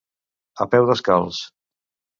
[0.65, 1.47] A peu descalç.